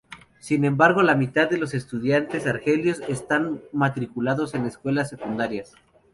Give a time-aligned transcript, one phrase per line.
[0.39, 5.75] Sin embargo, la mitad de los estudiantes argelinos están matriculados en escuelas secundarias.